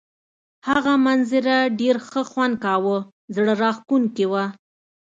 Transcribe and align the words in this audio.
هغه 0.67 0.93
منظره 1.05 1.55
ډېر 1.79 1.95
ښه 2.07 2.21
خوند 2.29 2.55
کاوه، 2.63 2.97
زړه 3.35 3.53
راښکونکې 3.63 4.25
وه. 4.31 4.45